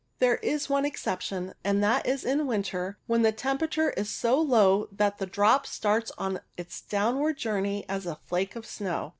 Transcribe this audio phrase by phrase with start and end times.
[0.17, 4.87] There is one exception, and that is in winter, when the temperature is so low
[4.91, 9.09] that the drop starts on its downward journey as a flake of snow.